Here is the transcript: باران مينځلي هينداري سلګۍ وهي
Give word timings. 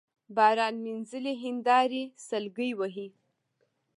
باران 0.35 0.75
مينځلي 0.85 1.33
هينداري 1.43 2.03
سلګۍ 2.27 2.71
وهي 2.79 3.07